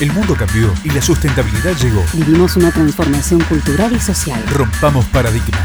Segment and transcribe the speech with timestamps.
[0.00, 2.02] El mundo cambió y la sustentabilidad llegó.
[2.14, 4.42] Vivimos una transformación cultural y social.
[4.52, 5.62] Rompamos paradigmas.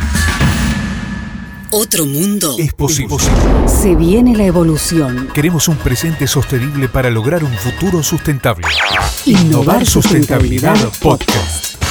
[1.71, 3.15] Otro mundo Es posible.
[3.68, 5.29] Se viene la evolución.
[5.34, 8.68] Queremos un presente sostenible para lograr un futuro sustentable.
[9.25, 11.84] Innovar Sustentabilidad Podcast.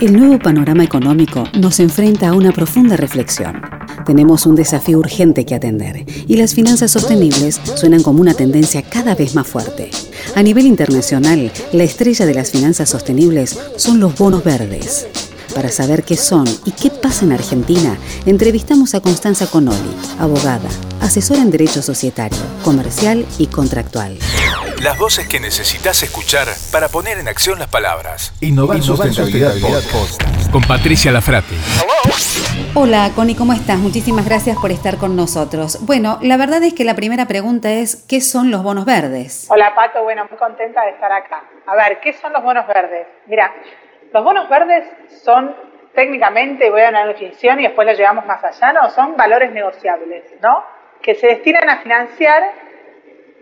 [0.00, 3.79] El nuevo panorama económico nos enfrenta a una profunda reflexión.
[4.04, 9.14] Tenemos un desafío urgente que atender y las finanzas sostenibles suenan como una tendencia cada
[9.14, 9.90] vez más fuerte.
[10.34, 15.06] A nivel internacional, la estrella de las finanzas sostenibles son los bonos verdes.
[15.54, 20.68] Para saber qué son y qué pasa en Argentina, entrevistamos a Constanza Conoli, abogada,
[21.00, 24.16] asesora en derecho societario, comercial y contractual.
[24.80, 28.32] Las voces que necesitas escuchar para poner en acción las palabras.
[28.40, 30.22] Innovar, Sustentabilidad, Podcast.
[30.52, 31.56] Con Patricia Lafrate.
[32.76, 33.78] Hola, Connie, ¿cómo estás?
[33.78, 35.84] Muchísimas gracias por estar con nosotros.
[35.86, 39.48] Bueno, la verdad es que la primera pregunta es, ¿qué son los bonos verdes?
[39.50, 41.42] Hola Pato, bueno, muy contenta de estar acá.
[41.66, 43.08] A ver, ¿qué son los bonos verdes?
[43.26, 43.52] Mira,
[44.12, 44.84] los bonos verdes
[45.24, 45.52] son
[45.96, 48.88] técnicamente, voy a dar una definición y después lo llevamos más allá, ¿no?
[48.90, 50.62] Son valores negociables, ¿no?
[51.02, 52.52] Que se destinan a financiar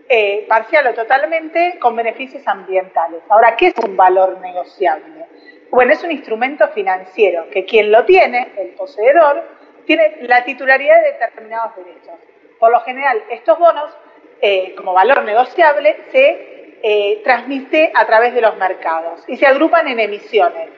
[0.09, 3.21] eh, parcial o totalmente con beneficios ambientales.
[3.29, 5.27] Ahora, ¿qué es un valor negociable?
[5.71, 9.43] Bueno, es un instrumento financiero que quien lo tiene, el poseedor,
[9.85, 12.15] tiene la titularidad de determinados derechos.
[12.59, 13.95] Por lo general, estos bonos,
[14.41, 19.87] eh, como valor negociable, se eh, transmite a través de los mercados y se agrupan
[19.87, 20.69] en emisiones.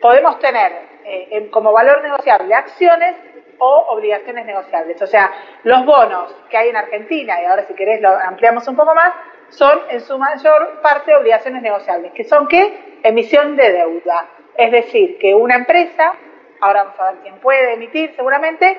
[0.00, 0.72] Podemos tener
[1.04, 3.16] eh, como valor negociable acciones
[3.58, 5.00] o obligaciones negociables.
[5.02, 5.32] O sea,
[5.64, 9.12] los bonos que hay en Argentina, y ahora si querés lo ampliamos un poco más,
[9.50, 12.98] son en su mayor parte obligaciones negociables, que son qué?
[13.02, 14.28] Emisión de deuda.
[14.56, 16.14] Es decir, que una empresa,
[16.60, 18.76] ahora vamos a ver quién puede emitir seguramente,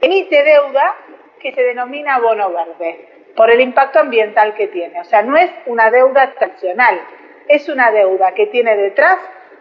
[0.00, 0.94] emite deuda
[1.40, 5.00] que se denomina bono verde por el impacto ambiental que tiene.
[5.00, 7.00] O sea, no es una deuda tradicional,
[7.48, 9.16] es una deuda que tiene detrás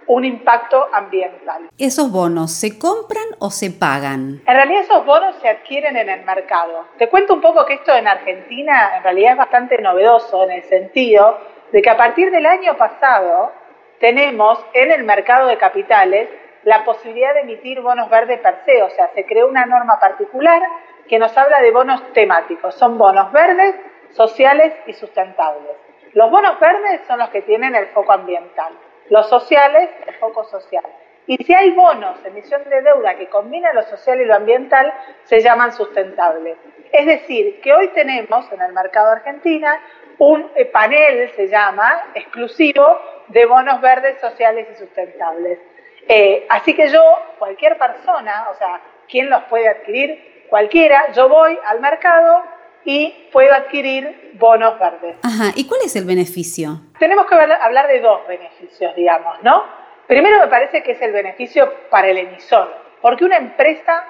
[0.08, 1.70] un impacto ambiental.
[1.78, 4.42] ¿Esos bonos se compran o se pagan?
[4.46, 6.86] En realidad esos bonos se adquieren en el mercado.
[6.98, 10.64] Te cuento un poco que esto en Argentina en realidad es bastante novedoso en el
[10.64, 11.38] sentido
[11.72, 13.52] de que a partir del año pasado
[14.00, 16.30] tenemos en el mercado de capitales
[16.64, 20.62] la posibilidad de emitir bonos verdes per se, o sea, se creó una norma particular
[21.08, 22.76] que nos habla de bonos temáticos.
[22.76, 23.76] Son bonos verdes,
[24.12, 25.76] sociales y sustentables.
[26.14, 28.74] Los bonos verdes son los que tienen el foco ambiental,
[29.10, 30.86] los sociales el foco social.
[31.26, 34.94] Y si hay bonos, emisión de deuda que combina lo social y lo ambiental,
[35.24, 36.58] se llaman sustentables.
[36.92, 39.80] Es decir, que hoy tenemos en el mercado argentina
[40.18, 43.00] un eh, panel, se llama, exclusivo
[43.30, 45.60] de bonos verdes, sociales y sustentables.
[46.08, 47.02] Eh, así que yo,
[47.40, 50.46] cualquier persona, o sea, ¿quién los puede adquirir?
[50.50, 52.44] Cualquiera, yo voy al mercado
[52.86, 55.16] y puedo adquirir bonos verdes.
[55.24, 56.82] Ajá, ¿y cuál es el beneficio?
[57.04, 59.66] Tenemos que hablar de dos beneficios, digamos, ¿no?
[60.08, 64.06] Primero me parece que es el beneficio para el emisor, porque una empresa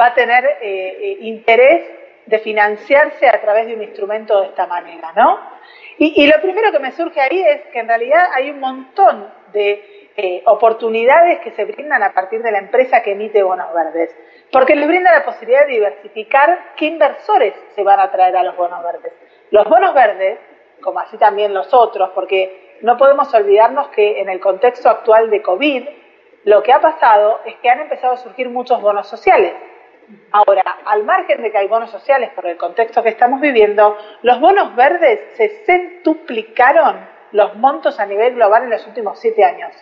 [0.00, 1.88] va a tener eh, eh, interés
[2.26, 5.38] de financiarse a través de un instrumento de esta manera, ¿no?
[5.98, 9.32] Y, y lo primero que me surge ahí es que en realidad hay un montón
[9.52, 14.12] de eh, oportunidades que se brindan a partir de la empresa que emite bonos verdes,
[14.50, 18.56] porque les brinda la posibilidad de diversificar qué inversores se van a traer a los
[18.56, 19.12] bonos verdes.
[19.52, 20.40] Los bonos verdes,
[20.82, 25.40] como así también los otros, porque no podemos olvidarnos que en el contexto actual de
[25.40, 25.88] COVID,
[26.44, 29.54] lo que ha pasado es que han empezado a surgir muchos bonos sociales.
[30.32, 34.40] Ahora, al margen de que hay bonos sociales por el contexto que estamos viviendo, los
[34.40, 39.72] bonos verdes se centuplicaron los montos a nivel global en los últimos siete años.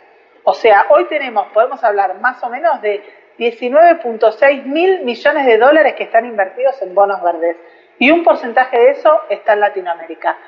[0.44, 3.02] O sea, hoy tenemos, podemos hablar más o menos de
[3.38, 7.56] 19.6 mil millones de dólares que están invertidos en bonos verdes.
[7.98, 10.38] Y un porcentaje de eso está en Latinoamérica.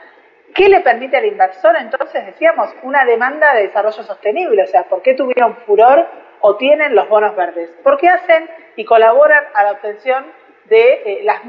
[0.54, 2.26] ¿Qué le permite al inversor entonces?
[2.26, 4.62] Decíamos, una demanda de desarrollo sostenible.
[4.62, 6.06] O sea, ¿por qué tuvieron furor
[6.40, 7.70] o tienen los bonos verdes?
[7.82, 10.24] Porque hacen y colaboran a la obtención
[10.66, 11.44] de eh, las,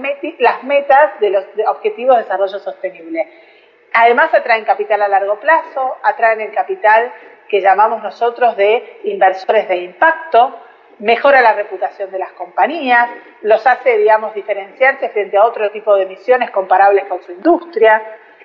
[0.63, 3.27] metas de los objetivos de desarrollo sostenible.
[3.93, 7.11] Además atraen capital a largo plazo, atraen el capital
[7.47, 10.59] que llamamos nosotros de inversores de impacto,
[10.99, 13.09] mejora la reputación de las compañías,
[13.41, 18.01] los hace, digamos, diferenciarse frente a otro tipo de emisiones comparables con su industria,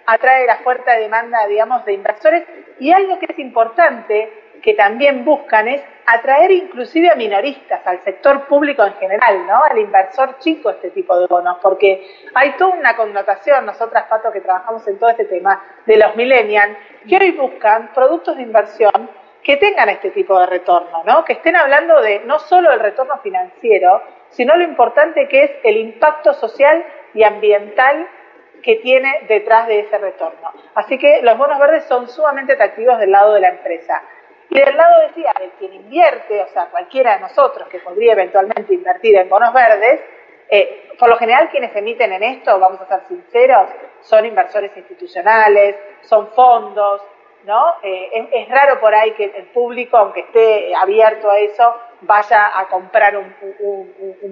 [0.09, 2.45] atrae la fuerte demanda, digamos, de inversores
[2.81, 4.33] y algo que es importante
[4.63, 9.63] que también buscan es atraer inclusive a minoristas, al sector público en general, ¿no?
[9.63, 14.41] Al inversor chico este tipo de bonos, porque hay toda una connotación, nosotras, Pato, que
[14.41, 19.11] trabajamos en todo este tema, de los millennials, que hoy buscan productos de inversión
[19.43, 21.25] que tengan este tipo de retorno, ¿no?
[21.25, 25.77] Que estén hablando de no solo el retorno financiero, sino lo importante que es el
[25.77, 26.85] impacto social
[27.15, 28.09] y ambiental
[28.63, 30.53] que tiene detrás de ese retorno.
[30.75, 34.03] Así que los bonos verdes son sumamente atractivos del lado de la empresa.
[34.51, 38.73] Y del lado, decía, de quien invierte, o sea, cualquiera de nosotros que podría eventualmente
[38.73, 40.01] invertir en bonos verdes,
[40.51, 43.69] eh, por lo general quienes emiten en esto, vamos a ser sinceros,
[44.01, 47.03] son inversores institucionales, son fondos,
[47.83, 52.67] Eh, es, raro por ahí que el público, aunque esté abierto a eso, vaya a
[52.69, 53.35] comprar un,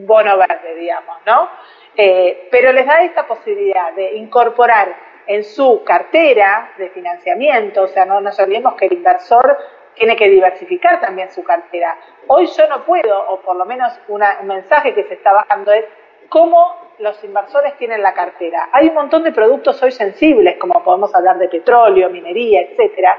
[0.07, 1.49] bono verde, digamos, ¿no?
[1.97, 4.95] Eh, pero les da esta posibilidad de incorporar
[5.27, 9.59] en su cartera de financiamiento, o sea, no nos olvidemos que el inversor
[9.95, 11.99] tiene que diversificar también su cartera.
[12.27, 15.87] Hoy yo no puedo, o por lo menos un mensaje que se está bajando es
[16.29, 18.69] cómo los inversores tienen la cartera.
[18.73, 23.19] Hay un montón de productos hoy sensibles, como podemos hablar de petróleo, minería, etcétera,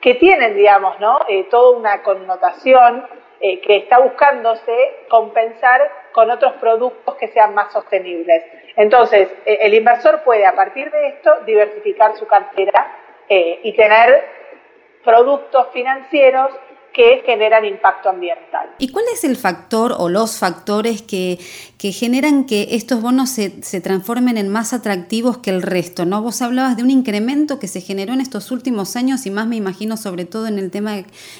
[0.00, 1.18] que tienen, digamos, ¿no?
[1.28, 3.06] Eh, toda una connotación
[3.40, 4.72] eh, que está buscándose
[5.08, 8.44] compensar con otros productos que sean más sostenibles.
[8.76, 14.24] Entonces, eh, el inversor puede, a partir de esto, diversificar su cartera y tener
[15.02, 16.52] productos financieros
[16.96, 18.70] que generan impacto ambiental.
[18.78, 21.36] ¿Y cuál es el factor o los factores que,
[21.78, 26.06] generan que estos bonos se, se, transformen en más atractivos que el resto?
[26.06, 26.22] ¿no?
[26.22, 29.56] Vos hablabas de un incremento que se generó en estos últimos años y más me
[29.56, 30.92] imagino sobre todo en el tema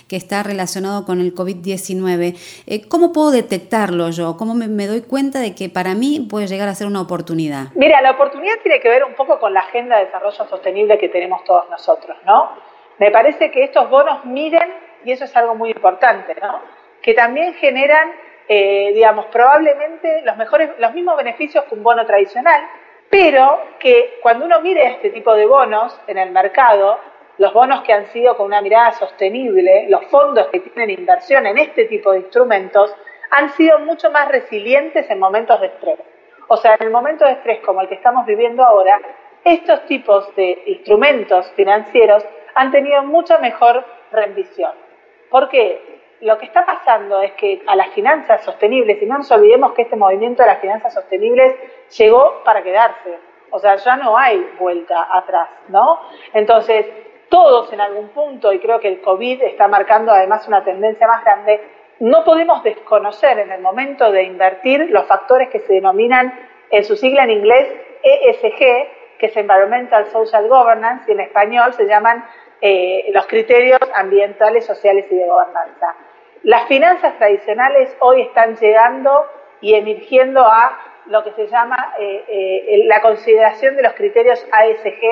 [0.08, 2.37] que está relacionado con el COVID-19.
[2.67, 4.37] Eh, ¿Cómo puedo detectarlo yo?
[4.37, 7.69] ¿Cómo me, me doy cuenta de que para mí puede llegar a ser una oportunidad?
[7.75, 11.08] Mira, la oportunidad tiene que ver un poco con la agenda de desarrollo sostenible que
[11.08, 12.50] tenemos todos nosotros, ¿no?
[12.99, 16.61] Me parece que estos bonos miden y eso es algo muy importante, ¿no?
[17.00, 18.11] que también generan,
[18.49, 22.61] eh, digamos, probablemente los, mejores, los mismos beneficios que un bono tradicional,
[23.08, 26.99] pero que cuando uno mire este tipo de bonos en el mercado,
[27.38, 31.58] los bonos que han sido con una mirada sostenible, los fondos que tienen inversión en
[31.58, 32.93] este tipo de instrumentos,
[33.31, 36.00] han sido mucho más resilientes en momentos de estrés.
[36.49, 39.00] O sea, en el momento de estrés como el que estamos viviendo ahora,
[39.44, 42.25] estos tipos de instrumentos financieros
[42.56, 44.86] han tenido mucha mejor rendición.
[45.31, 49.73] Porque lo que está pasando es que a las finanzas sostenibles, y no nos olvidemos
[49.73, 51.55] que este movimiento de las finanzas sostenibles
[51.96, 53.19] llegó para quedarse,
[53.50, 56.00] o sea, ya no hay vuelta atrás, ¿no?
[56.32, 56.87] Entonces,
[57.28, 61.23] todos en algún punto, y creo que el COVID está marcando además una tendencia más
[61.25, 61.61] grande,
[61.99, 66.32] no podemos desconocer en el momento de invertir los factores que se denominan
[66.70, 67.69] en su sigla en inglés
[68.02, 68.58] ESG,
[69.19, 72.25] que es Environmental Social Governance, y en español se llaman
[72.61, 75.94] eh, los criterios ambientales, sociales y de gobernanza.
[76.43, 79.26] Las finanzas tradicionales hoy están llegando
[79.61, 85.03] y emergiendo a lo que se llama eh, eh, la consideración de los criterios ASG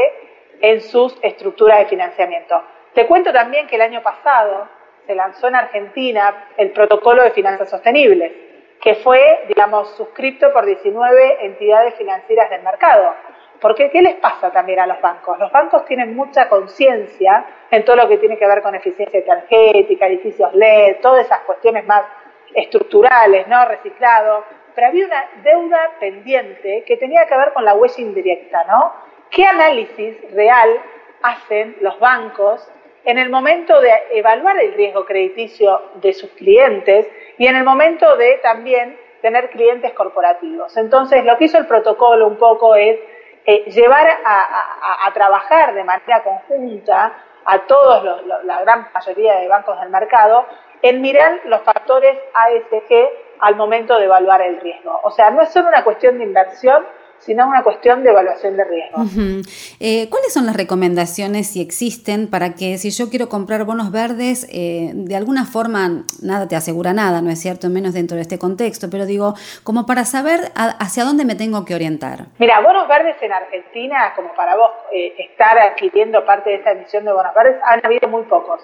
[0.60, 2.62] en sus estructuras de financiamiento.
[2.94, 4.68] Te cuento también que el año pasado
[5.06, 8.32] se lanzó en Argentina el protocolo de finanzas sostenibles,
[8.80, 13.14] que fue, digamos, suscrito por 19 entidades financieras del mercado.
[13.60, 15.38] Porque ¿qué les pasa también a los bancos?
[15.38, 20.06] Los bancos tienen mucha conciencia en todo lo que tiene que ver con eficiencia energética,
[20.06, 22.04] edificios LED, todas esas cuestiones más
[22.54, 23.64] estructurales, ¿no?
[23.66, 24.44] Reciclado.
[24.74, 28.92] Pero había una deuda pendiente que tenía que ver con la huella indirecta, ¿no?
[29.30, 30.68] ¿Qué análisis real
[31.22, 32.70] hacen los bancos
[33.04, 37.08] en el momento de evaluar el riesgo crediticio de sus clientes
[37.38, 40.76] y en el momento de también tener clientes corporativos?
[40.76, 42.98] Entonces, lo que hizo el protocolo un poco es
[43.46, 47.12] eh, llevar a, trabajar de manera conjunta
[47.44, 50.46] a todos la gran mayoría de bancos del mercado
[50.80, 53.08] en mirar los factores ASG
[53.40, 55.00] al momento de evaluar el riesgo.
[55.02, 56.86] O sea, no es solo una cuestión de inversión,
[57.18, 59.02] sino una cuestión de evaluación de riesgo.
[59.80, 64.46] Eh, ¿Cuáles son las recomendaciones, si existen, para que si yo quiero comprar bonos verdes,
[64.52, 67.68] eh, de alguna forma, nada te asegura nada, ¿no es cierto?
[67.68, 71.74] Menos dentro de este contexto, pero digo, como para saber hacia dónde me tengo que
[71.74, 72.26] orientar.
[72.38, 77.04] Mira, bonos verdes en Argentina, como para vos eh, estar adquiriendo parte de esta emisión
[77.04, 78.60] de bonos verdes, han habido muy pocos.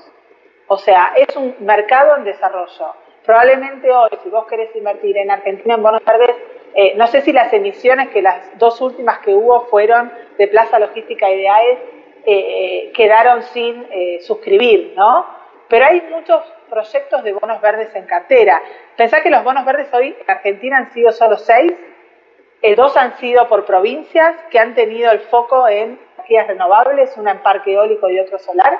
[0.69, 2.95] O sea, es un mercado en desarrollo.
[3.25, 6.37] Probablemente hoy, si vos querés invertir en Argentina en bonos verdes,
[6.74, 10.78] eh, no sé si las emisiones, que las dos últimas que hubo fueron de Plaza
[10.78, 11.78] Logística y eh,
[12.24, 13.86] eh, quedaron sin
[14.20, 15.26] suscribir, ¿no?
[15.68, 18.62] Pero hay muchos proyectos de bonos verdes en cartera.
[18.96, 21.72] Pensá que los bonos verdes hoy en Argentina han sido solo seis,
[22.76, 27.38] dos han sido por provincias que han tenido el foco en energías renovables, una en
[27.38, 28.78] parque eólico y otro solar.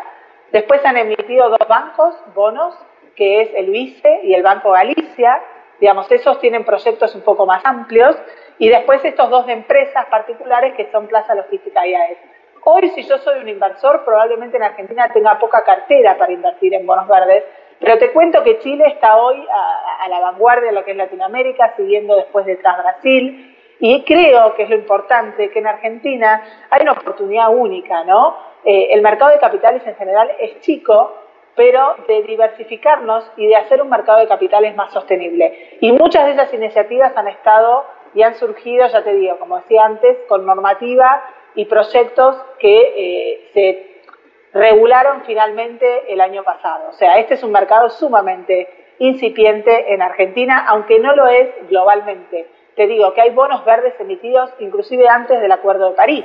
[0.53, 2.77] Después han emitido dos bancos, bonos,
[3.15, 5.41] que es el VICE y el Banco Galicia,
[5.81, 8.15] Digamos, esos tienen proyectos un poco más amplios
[8.59, 12.19] y después estos dos de empresas particulares que son Plaza Logística y AES.
[12.65, 16.87] Hoy, si yo soy un inversor, probablemente en Argentina tenga poca cartera para invertir en
[16.87, 17.45] bonos verdes,
[17.79, 21.75] pero te cuento que Chile está hoy a, la vanguardia de lo que es Latinoamérica,
[21.77, 23.57] siguiendo después detrás Brasil.
[23.79, 28.37] Y creo que es lo importante, que en Argentina hay una oportunidad única, ¿no?
[28.63, 31.15] Eh, el mercado de capitales en general es chico,
[31.57, 35.79] pero de diversificarnos y de hacer un mercado de capitales más sostenible.
[35.81, 39.85] Y muchas de esas iniciativas han estado y han surgido, ya te digo, como decía
[39.85, 41.23] antes, con normativa
[41.55, 46.91] y proyectos que eh, se regularon finalmente el año pasado.
[46.91, 52.47] O sea, este es un mercado sumamente incipiente en Argentina, aunque no lo es globalmente.
[52.77, 56.25] Te digo que hay bonos verdes emitidos inclusive antes del Acuerdo de París.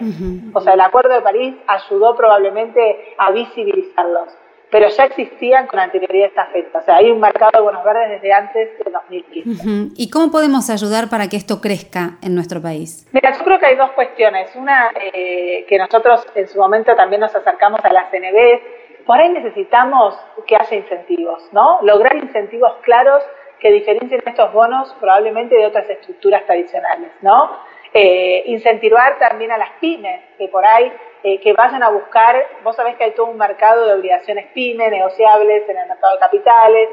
[0.53, 4.29] O sea, el Acuerdo de París ayudó probablemente a visibilizarlos
[4.75, 6.79] pero ya existían con anterioridad a esta fecha.
[6.79, 9.94] O sea, hay un mercado de bonos verdes desde antes de 2015.
[9.96, 13.08] ¿Y cómo podemos ayudar para que esto crezca en nuestro país?
[13.13, 14.53] Mira, yo creo que hay dos cuestiones.
[14.53, 19.29] Una, eh, que nosotros en su momento también nos acercamos a la CNB, por ahí
[19.29, 20.13] necesitamos
[20.46, 21.79] que haya incentivos, ¿no?
[21.82, 23.24] Lograr incentivos claros
[23.62, 27.50] que diferencien estos bonos probablemente de otras estructuras tradicionales, ¿no?
[27.94, 30.92] Eh, incentivar también a las pymes, que por ahí
[31.24, 34.89] eh, que vayan a buscar, vos sabés que hay todo un mercado de obligaciones pyme,
[34.89, 36.89] negociables en el mercado de capitales,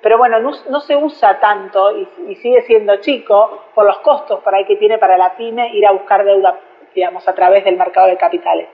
[0.00, 4.64] pero bueno, no, se usa tanto y, sigue siendo chico por los costos por ahí
[4.64, 6.58] que tiene para la pyme ir a buscar deuda,
[6.94, 8.68] digamos, a través del mercado de capitales.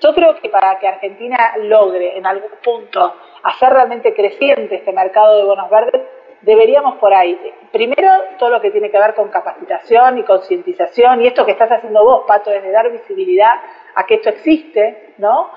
[0.00, 5.38] Yo creo que para que Argentina logre en algún punto hacer realmente creciente este mercado
[5.38, 6.02] de bonos verdes,
[6.44, 7.38] deberíamos por ahí,
[7.72, 11.70] primero todo lo que tiene que ver con capacitación y concientización, y esto que estás
[11.70, 13.54] haciendo vos, Pato, es de dar visibilidad
[13.94, 15.50] a que esto existe, ¿no?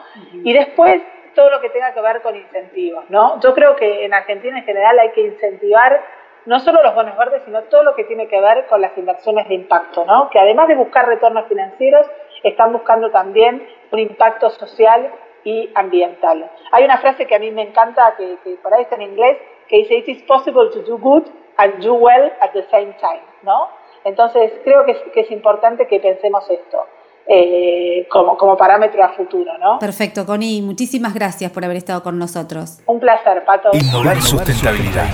[0.44, 1.02] Y después
[1.36, 3.40] todo lo que tenga que ver con incentivos, ¿no?
[3.42, 6.02] Yo creo que en Argentina en general hay que incentivar
[6.46, 9.48] no solo los bonos verdes, sino todo lo que tiene que ver con las inversiones
[9.50, 10.30] de impacto, ¿no?
[10.30, 12.10] Que además de buscar retornos financieros,
[12.44, 15.12] están buscando también un impacto social
[15.44, 16.50] y ambiental.
[16.72, 19.38] Hay una frase que a mí me encanta, que, que por ahí está en inglés,
[19.68, 21.24] que dice, it is possible to do good
[21.58, 23.68] and do well at the same time, ¿no?
[24.04, 26.86] Entonces, creo que es, importante que pensemos esto.
[27.30, 29.80] Eh, como, como parámetro a futuro, ¿no?
[29.80, 32.80] Perfecto, Connie, muchísimas gracias por haber estado con nosotros.
[32.86, 33.70] Un placer, Pato.
[33.74, 35.08] Innovar sustentabilidad.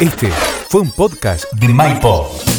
[0.00, 2.51] Este fue un podcast de MyPod.